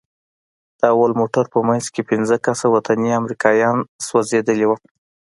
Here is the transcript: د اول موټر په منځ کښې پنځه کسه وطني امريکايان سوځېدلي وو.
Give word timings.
د 0.79 0.81
اول 0.93 1.11
موټر 1.19 1.45
په 1.53 1.59
منځ 1.67 1.85
کښې 1.93 2.03
پنځه 2.11 2.35
کسه 2.45 2.65
وطني 2.75 3.09
امريکايان 3.21 3.77
سوځېدلي 4.07 4.65
وو. 4.67 4.75